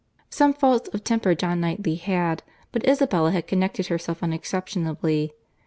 —Some 0.31 0.55
faults 0.55 0.89
of 0.95 1.03
temper 1.03 1.35
John 1.35 1.61
Knightley 1.61 1.93
had; 1.93 2.41
but 2.71 2.83
Isabella 2.89 3.29
had 3.29 3.45
connected 3.45 3.85
herself 3.85 4.23
unexceptionably. 4.23 5.33